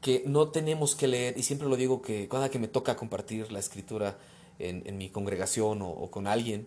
[0.00, 3.50] que no tenemos que leer, y siempre lo digo que cada que me toca compartir
[3.52, 4.18] la escritura
[4.58, 6.66] en, mi congregación o, con alguien,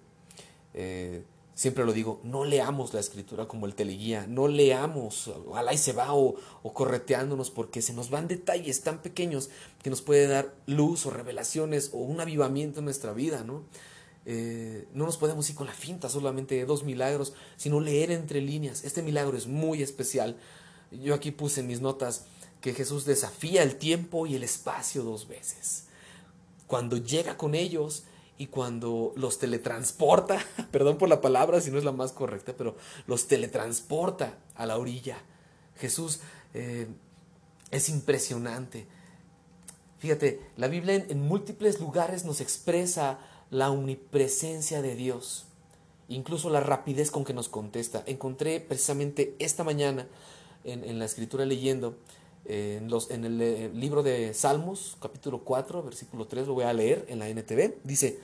[0.73, 1.23] eh,
[1.57, 5.91] Siempre lo digo, no leamos la escritura como el teleguía, no leamos, ojalá y se
[5.91, 9.49] va o, correteándonos porque se nos van detalles tan pequeños
[9.81, 13.63] que nos puede dar luz o revelaciones o un avivamiento en nuestra vida, ¿no?
[14.29, 18.41] Eh, no nos podemos ir con la finta solamente de dos milagros, sino leer entre
[18.41, 18.83] líneas.
[18.83, 20.35] Este milagro es muy especial.
[20.91, 22.25] Yo aquí puse en mis notas
[22.59, 25.85] que Jesús desafía el tiempo y el espacio dos veces.
[26.67, 28.03] Cuando llega con ellos
[28.37, 32.75] y cuando los teletransporta, perdón por la palabra si no es la más correcta, pero
[33.05, 35.17] los teletransporta a la orilla.
[35.77, 36.19] Jesús
[36.53, 36.87] eh,
[37.71, 38.87] es impresionante.
[39.99, 45.45] Fíjate, la Biblia en, múltiples lugares nos expresa la omnipresencia de Dios,
[46.07, 48.03] incluso la rapidez con que nos contesta.
[48.05, 50.07] Encontré precisamente esta mañana
[50.63, 51.97] en, la escritura leyendo,
[52.45, 56.65] en, los, en el, el, eh, libro de Salmos, capítulo 4, versículo 3, lo voy
[56.65, 58.19] a leer en la NTV, dice,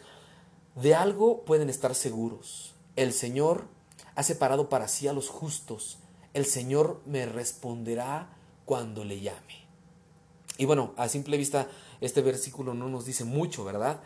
[0.75, 3.65] de algo pueden estar seguros, el Señor
[4.15, 5.99] ha separado para sí a los justos,
[6.33, 9.63] el Señor me responderá cuando le llame.
[10.57, 11.67] Y bueno, a simple vista
[12.01, 14.01] este versículo no nos dice mucho, ¿verdad?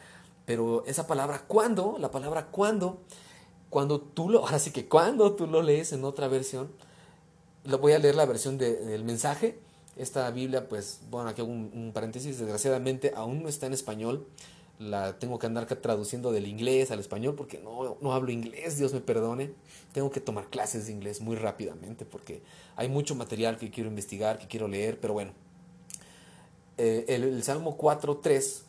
[0.47, 3.01] Pero esa palabra cuando, la palabra cuando,
[3.69, 6.71] cuando tú lo, ahora sí que cuando tú lo lees en otra versión,
[7.65, 9.59] lo voy a leer la versión del mensaje.
[9.97, 14.25] Esta Biblia, pues, bueno, aquí hago un, paréntesis, desgraciadamente aún no está en español.
[14.79, 18.93] La tengo que andar traduciendo del inglés al español porque no, no hablo inglés, Dios
[18.93, 19.51] me perdone.
[19.91, 22.41] Tengo que tomar clases de inglés muy rápidamente porque
[22.77, 25.33] hay mucho material que quiero investigar, que quiero leer, pero bueno,
[26.77, 28.61] eh, el, Salmo 4.3,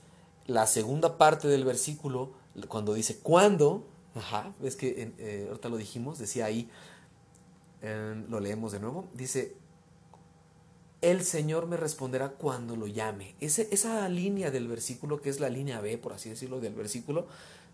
[0.49, 2.33] la segunda parte del versículo,
[2.67, 6.69] cuando dice cuando, ajá, es que eh, ahorita lo dijimos, decía ahí,
[8.29, 9.55] lo leemos de nuevo, dice,
[11.01, 13.37] el Señor me responderá cuando lo llame.
[13.41, 17.29] Esa línea del versículo, que es la línea B, por así decirlo, del versículo,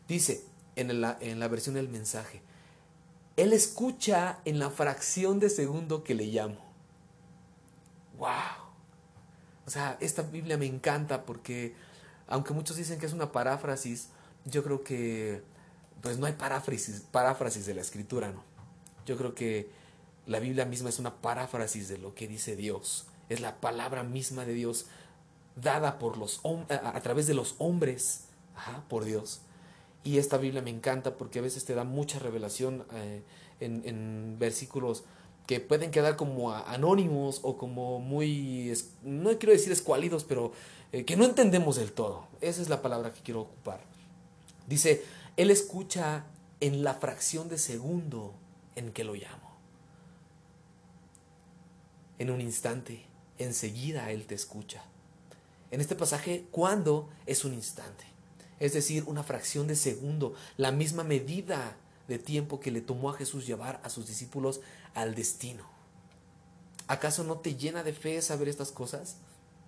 [0.07, 0.45] dice
[0.77, 2.43] en la, en la versión del mensaje,
[3.37, 6.59] Él escucha en la fracción de segundo que le llamo.
[8.19, 8.29] ¡Wow!
[9.67, 11.75] O sea, esta Biblia me encanta porque,
[12.29, 14.09] aunque muchos dicen que es una paráfrasis,
[14.45, 15.43] yo creo que
[16.03, 18.43] pues no hay paráfrasis, paráfrasis de la escritura, ¿no?
[19.07, 19.71] Yo creo que
[20.27, 23.07] la Biblia misma es una paráfrasis de lo que dice Dios.
[23.29, 24.87] Es la palabra misma de Dios
[25.57, 28.25] dada por los a, través de los hombres,
[28.89, 29.41] por Dios.
[30.03, 33.23] Y esta Biblia me encanta porque a veces te da mucha revelación eh,
[33.61, 35.05] en, en versículos
[35.47, 40.53] que pueden quedar como anónimos o como muy, no quiero decir escuálidos, pero
[40.95, 42.29] eh, que no entendemos del todo.
[42.41, 43.81] Esa es la palabra que quiero ocupar.
[44.69, 45.05] Dice,
[45.37, 46.25] Él escucha
[46.61, 48.33] en la fracción de segundo
[48.77, 49.59] en que lo llamo.
[52.21, 53.07] En un instante,
[53.39, 54.85] enseguida Él te escucha.
[55.73, 58.05] En este pasaje, ¿cuándo es un instante?
[58.61, 61.77] Es decir, una fracción de segundo, la misma medida
[62.07, 64.61] de tiempo que le tomó a Jesús llevar a sus discípulos
[64.95, 65.65] al destino.
[66.87, 69.17] ¿Acaso no te llena de fe saber estas cosas?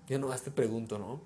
[0.08, 1.20] Yo no más te pregunto, ¿no?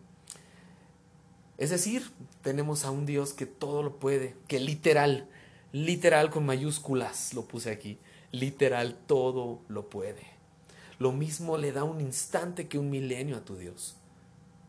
[1.58, 2.10] Es decir,
[2.42, 5.28] tenemos a un Dios que todo lo puede, que literal,
[5.72, 7.98] literal con mayúsculas, lo puse aquí,
[8.32, 10.22] literal todo lo puede.
[10.98, 13.96] Lo mismo le da un instante que un milenio a tu Dios.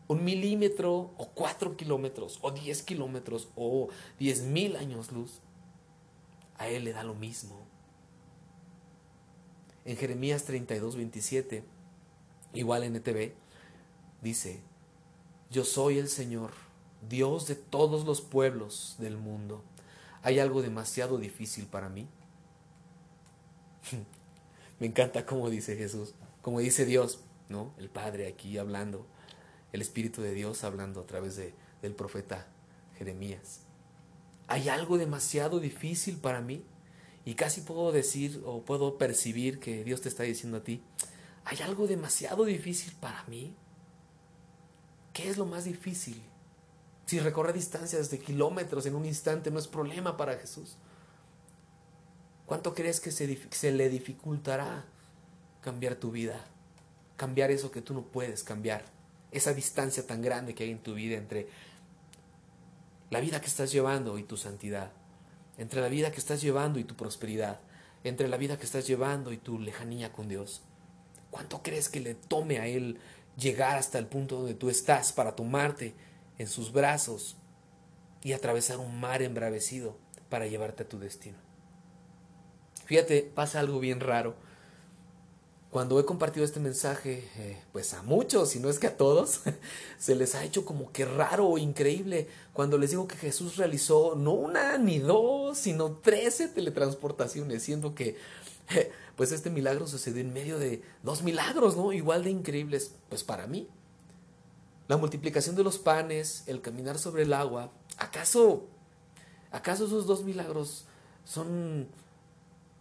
[0.08, 5.40] Un milímetro o cuatro kilómetros o diez kilómetros o diez mil años luz.
[6.58, 7.66] A Él le da lo mismo.
[9.84, 11.64] En Jeremías 32, 27,
[12.52, 13.34] igual en ETV,
[14.22, 14.60] dice,
[15.50, 16.52] yo soy el Señor,
[17.08, 19.62] Dios de todos los pueblos del mundo.
[20.22, 22.08] ¿Hay algo demasiado difícil para mí?
[24.80, 27.74] Me encanta cómo dice Jesús, como dice Dios, ¿no?
[27.78, 29.06] El Padre aquí hablando,
[29.72, 32.46] el Espíritu de Dios hablando a través de, del profeta
[32.96, 33.60] Jeremías.
[34.46, 36.64] ¿Hay algo demasiado difícil para mí?
[37.24, 40.82] Y casi puedo decir o puedo percibir que Dios te está diciendo a ti,
[41.44, 43.54] ¿hay algo demasiado difícil para mí?
[45.12, 46.22] ¿Qué es lo más difícil?
[47.06, 50.76] Si recorre distancias de kilómetros en un instante no es problema para Jesús.
[52.46, 54.84] ¿Cuánto crees que se, se le dificultará
[55.60, 56.44] cambiar tu vida?
[57.16, 58.84] Cambiar eso que tú no puedes cambiar.
[59.30, 61.48] Esa distancia tan grande que hay en tu vida entre
[63.10, 64.92] la vida que estás llevando y tu santidad
[65.58, 67.60] entre la vida que estás llevando y tu prosperidad,
[68.04, 70.62] entre la vida que estás llevando y tu lejanía con Dios.
[71.30, 72.98] ¿Cuánto crees que le tome a Él
[73.36, 75.94] llegar hasta el punto donde tú estás para tomarte
[76.38, 77.36] en sus brazos
[78.22, 79.96] y atravesar un mar embravecido
[80.28, 81.38] para llevarte a tu destino?
[82.84, 84.34] Fíjate, pasa algo bien raro
[85.72, 89.40] cuando he compartido este mensaje, eh, pues a muchos, si no es que a todos,
[89.98, 94.14] se les ha hecho como que raro o increíble cuando les digo que Jesús realizó
[94.14, 98.18] no una ni dos, sino trece teletransportaciones, siendo que
[99.16, 101.92] pues este milagro sucedió en medio de dos milagros, ¿no?
[101.92, 103.68] Igual de increíbles, pues para mí.
[104.88, 108.66] La multiplicación de los panes, el caminar sobre el agua, ¿acaso,
[109.50, 110.86] acaso esos dos milagros
[111.24, 111.88] son,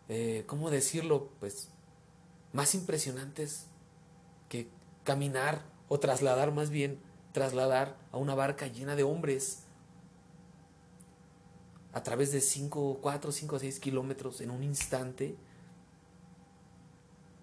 [0.09, 1.29] eh, ¿cómo decirlo?
[1.39, 1.69] Pues
[2.53, 3.67] más impresionantes
[4.49, 4.67] que
[5.03, 6.99] caminar o trasladar más bien,
[7.31, 9.63] trasladar a una barca llena de hombres
[11.93, 15.35] a través de 5, 4, 5, 6 kilómetros en un instante.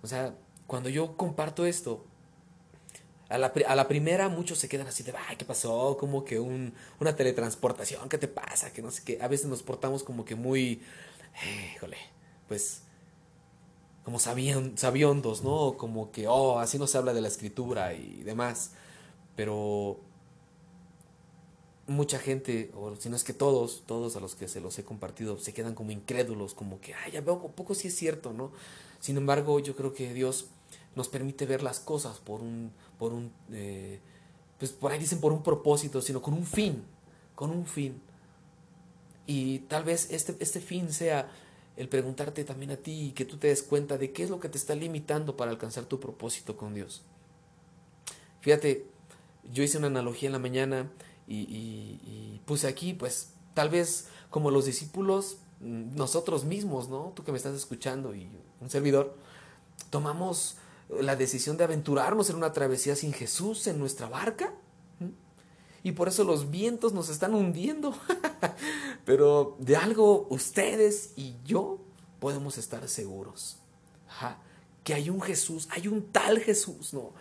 [0.03, 0.35] O sea,
[0.67, 2.05] cuando yo comparto esto,
[3.29, 5.97] a la, a la, primera muchos se quedan así de, ay, ¿qué pasó?
[5.99, 8.73] Como que un, una teletransportación, ¿qué te pasa?
[8.73, 9.19] Que no sé qué.
[9.21, 10.83] A veces nos portamos como que muy,
[11.75, 11.99] híjole,
[12.47, 12.83] pues,
[14.05, 15.77] como sabion, sabiondos, ¿no?
[15.77, 18.73] Como que, oh, así no se habla de la escritura y demás.
[19.37, 20.01] Pero
[21.87, 24.85] mucha gente, o si no es que todos, todos a los que se los he
[24.85, 28.53] compartido, se quedan como incrédulos, como que, ay, ya veo, poco sí es cierto, ¿no?
[29.01, 30.47] Sin embargo, yo creo que Dios
[30.95, 34.01] nos permite ver las cosas por un, por un, eh,
[34.59, 36.85] pues por ahí dicen por un propósito, sino con un fin,
[37.35, 38.01] con un fin.
[39.27, 41.31] Y tal vez este, este fin sea
[41.77, 44.41] el preguntarte también a ti y que tú te des cuenta de qué es lo
[44.41, 47.03] que te está limitando para alcanzar tu propósito con Dios.
[48.41, 48.87] Fíjate,
[49.53, 50.91] yo hice una analogía en la mañana
[51.29, 57.13] y, puse aquí, pues tal vez como los discípulos, nosotros mismos, ¿no?
[57.15, 59.17] Tú que me estás escuchando y un servidor,
[59.91, 60.57] tomamos
[60.89, 64.53] la decisión de aventurarnos en una travesía sin Jesús en nuestra barca.
[65.83, 67.95] Y por eso los vientos nos están hundiendo.
[69.05, 71.79] Pero de algo ustedes y yo
[72.21, 73.59] podemos estar seguros.
[74.85, 77.13] Que hay un Jesús, hay un tal Jesús, ¿no?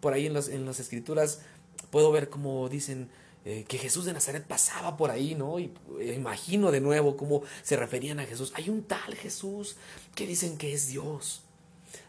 [0.00, 1.40] Por ahí en las, en las escrituras
[1.90, 3.10] puedo ver como dicen
[3.44, 5.58] eh, que Jesús de Nazaret pasaba por ahí, ¿no?
[5.58, 8.52] Y eh, imagino de nuevo cómo se referían a Jesús.
[8.54, 9.76] Hay un tal Jesús
[10.14, 11.42] que dicen que es Dios.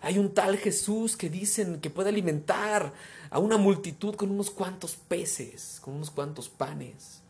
[0.01, 2.93] Hay un tal Jesús que dicen que puede alimentar
[3.29, 7.21] a una multitud con unos cuantos peces, con unos cuantos panes.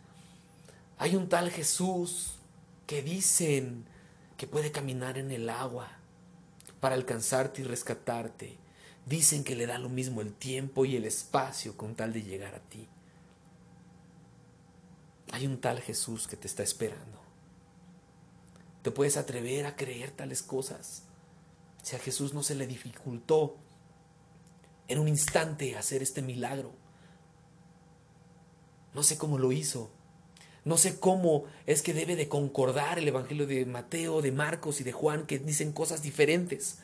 [0.98, 2.34] Hay un tal Jesús
[2.88, 3.86] que dicen
[4.36, 5.90] que puede caminar en el agua
[6.80, 8.58] para alcanzarte y rescatarte.
[9.06, 12.56] Dicen que le da lo mismo el tiempo y el espacio con tal de llegar
[12.56, 12.88] a ti.
[15.32, 17.20] Hay un tal Jesús que te está esperando.
[18.82, 21.04] Te puedes atrever a creer tales cosas.
[21.82, 23.58] Si a Jesús no se le dificultó
[24.88, 26.74] en un instante hacer este milagro.
[28.94, 29.90] No sé cómo lo hizo.
[30.66, 34.84] No sé cómo es que debe de concordar el Evangelio de Mateo, de Marcos y
[34.84, 36.80] de Juan, que dicen cosas diferentes.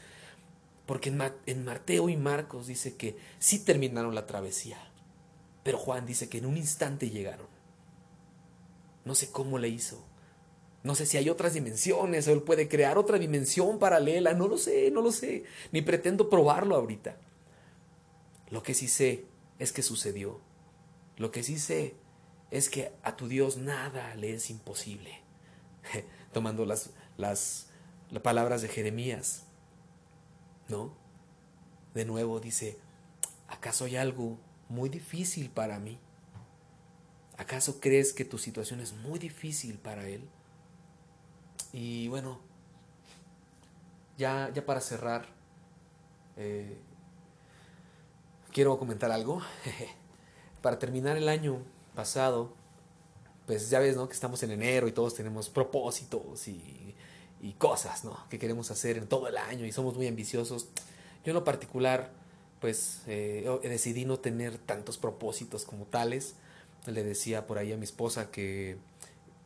[0.85, 1.13] Porque
[1.45, 4.79] en, Mateo y Marcos dice que sí terminaron la travesía.
[5.63, 7.56] Pero Juan dice que en un instante llegaron.
[9.07, 10.05] No sé cómo le hizo.
[10.83, 14.33] No sé si hay otras dimensiones o él puede crear otra dimensión paralela.
[14.33, 15.45] No lo sé, no lo sé.
[15.71, 17.17] Ni pretendo probarlo ahorita.
[18.49, 19.25] Lo que sí sé
[19.59, 20.41] es que sucedió.
[21.15, 21.95] Lo que sí sé
[22.51, 25.21] es que a tu Dios nada le es imposible.
[26.33, 27.67] Tomando las, las,
[28.11, 29.45] las palabras de Jeremías.
[30.67, 30.93] ¿No?
[31.93, 32.77] De nuevo dice,
[33.47, 35.97] ¿acaso hay algo muy difícil para mí?
[37.37, 40.27] ¿Acaso crees que tu situación es muy difícil para Él?
[41.71, 42.39] Y bueno,
[44.17, 45.27] ya, ya para cerrar,
[46.35, 46.77] eh,
[48.51, 49.41] quiero comentar algo.
[50.61, 51.59] para terminar el año
[51.95, 52.53] pasado,
[53.45, 54.07] pues ya ves, ¿no?
[54.07, 56.95] Que estamos en enero y todos tenemos propósitos y,
[57.41, 58.17] y cosas, ¿no?
[58.29, 60.67] Que queremos hacer en todo el año y somos muy ambiciosos.
[61.23, 62.11] Yo en lo particular,
[62.59, 66.35] pues eh, decidí no tener tantos propósitos como tales.
[66.87, 68.77] Le decía por ahí a mi esposa que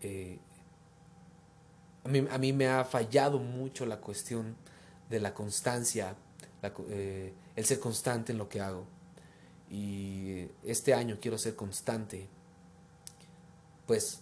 [0.02, 0.40] eh,
[2.04, 4.56] a mí, a mí me ha fallado mucho la cuestión
[5.10, 6.16] de la constancia,
[6.90, 8.86] eh, el ser constante en lo que hago.
[9.70, 12.28] Y este año quiero ser constante,
[13.86, 14.22] pues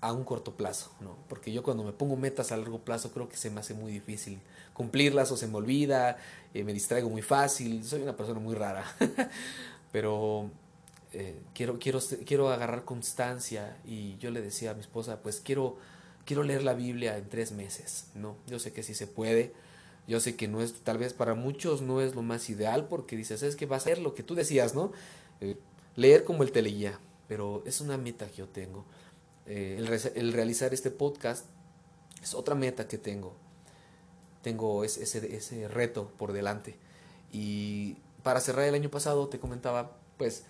[0.00, 1.16] a un corto plazo, ¿no?
[1.28, 3.90] Porque yo cuando me pongo metas a largo plazo creo que se me hace muy
[3.90, 4.38] difícil
[4.74, 6.18] cumplirlas o se me olvida,
[6.52, 8.84] eh, me distraigo muy fácil, soy una persona muy rara,
[9.92, 10.50] pero
[11.14, 15.76] eh, quiero, quiero, quiero agarrar constancia y yo le decía a mi esposa, pues quiero
[16.24, 18.06] quiero leer la Biblia en tres meses.
[18.14, 19.52] No, yo sé que sí se puede.
[20.06, 23.16] Yo sé que no es, tal vez para muchos no es lo más ideal porque
[23.16, 24.92] dices, es que va a ser lo que tú decías, ¿no?
[25.40, 25.56] Eh,
[25.96, 28.84] leer como el teleguía, pero es una meta que yo tengo.
[29.46, 29.76] Eh,
[30.14, 31.46] el, realizar este podcast
[32.22, 33.34] es otra meta que tengo.
[34.42, 36.76] Tengo ese, ese, reto por delante.
[37.32, 40.44] Y para cerrar el año pasado, te comentaba, pues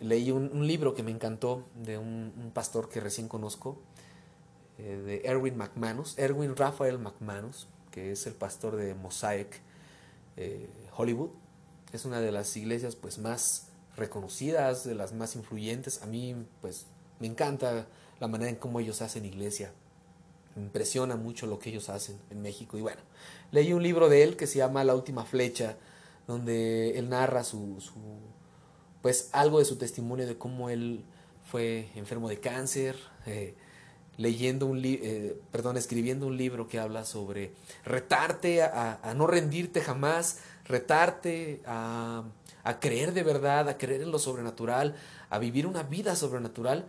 [0.00, 3.78] leí un, libro que me encantó de un pastor que recién conozco
[4.78, 9.60] eh, de Erwin McManus, Erwin Rafael McManus, que es el pastor de Mosaic
[10.36, 11.30] eh, Hollywood.
[11.92, 16.02] Es una de las iglesias pues más reconocidas, de las más influyentes.
[16.02, 16.86] A mí pues
[17.20, 17.86] me encanta
[18.20, 19.72] la manera en cómo ellos hacen iglesia.
[20.56, 22.76] Me impresiona mucho lo que ellos hacen en México.
[22.76, 23.00] Y bueno,
[23.52, 25.76] leí un libro de él que se llama La última flecha
[26.26, 27.94] donde él narra su, su,
[29.06, 31.04] pues algo de su testimonio de cómo él
[31.48, 33.54] fue enfermo de cáncer, eh,
[34.16, 37.52] leyendo un eh, perdón, escribiendo un libro que habla sobre
[37.84, 42.24] retarte a, no rendirte jamás, retarte a,
[42.64, 44.96] a, creer de verdad, a creer en lo sobrenatural,
[45.30, 46.84] a vivir una vida sobrenatural.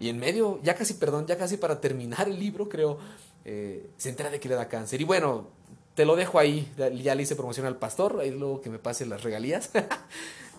[0.00, 2.98] Y en medio, ya casi, perdón, ya casi para terminar el libro, creo,
[3.44, 5.02] eh, se entera de que le da cáncer.
[5.02, 5.48] Y bueno,
[5.94, 9.04] te lo dejo ahí, ya le hice promoción al pastor, ahí luego que me pase
[9.04, 9.68] las regalías.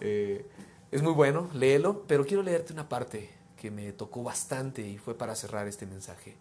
[0.01, 0.45] Eh,
[0.91, 5.15] es muy bueno, léelo, pero quiero leerte una parte que me tocó bastante y fue
[5.15, 6.35] para cerrar este mensaje.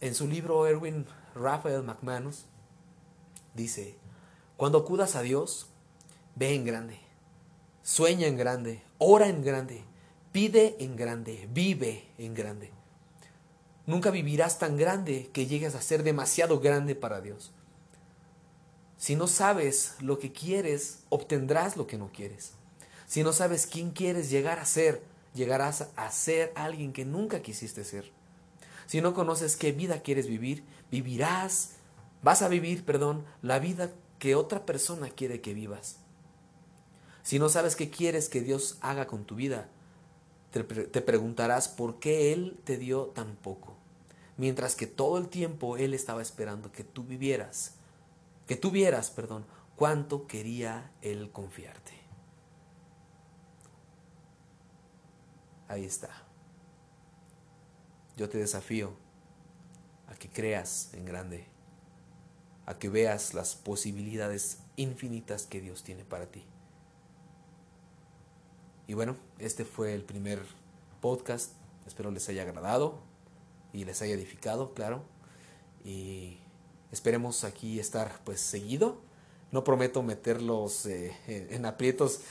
[0.00, 2.44] En su libro Erwin Raphael McManus
[3.54, 3.96] dice,
[4.56, 5.66] cuando acudas a Dios,
[6.36, 7.00] ve en grande,
[7.82, 9.82] sueña en grande, ora en grande,
[10.30, 12.70] pide en grande, vive en grande.
[13.86, 17.50] Nunca vivirás tan grande que llegues a ser demasiado grande para Dios.
[18.96, 22.52] Si no sabes lo que quieres, obtendrás lo que no quieres.
[23.10, 25.02] Si no sabes quién quieres llegar a ser,
[25.34, 28.12] llegarás a ser alguien que nunca quisiste ser.
[28.86, 31.70] Si no conoces qué vida quieres vivir, vivirás,
[32.22, 33.90] vas a vivir, perdón, la vida
[34.20, 35.96] que otra persona quiere que vivas.
[37.24, 39.66] Si no sabes qué quieres que Dios haga con tu vida,
[40.52, 43.74] te, preguntarás por qué Él te dio tan poco,
[44.36, 47.72] mientras que todo el tiempo Él estaba esperando que tú vivieras,
[48.46, 51.99] que tú vieras, perdón, cuánto quería Él confiarte.
[55.70, 56.10] Ahí está.
[58.16, 58.90] Yo te desafío
[60.08, 61.46] a que creas en grande,
[62.66, 66.44] a que veas las posibilidades infinitas que Dios tiene para ti.
[68.88, 70.42] Y bueno, este fue el primer
[71.00, 71.52] podcast.
[71.86, 72.98] Espero les haya agradado
[73.72, 75.04] y les haya edificado, claro.
[75.84, 76.38] Y
[76.90, 79.00] esperemos aquí estar pues seguido.
[79.52, 82.22] No prometo meterlos eh, en aprietos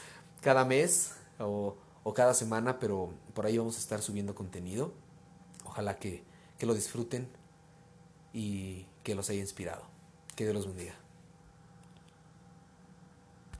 [0.42, 4.94] cada mes o o cada semana, pero por ahí vamos a estar subiendo contenido.
[5.66, 6.24] Ojalá que,
[6.58, 7.28] que lo disfruten
[8.34, 9.84] y que los haya inspirado.
[10.36, 10.96] Que Dios los bendiga.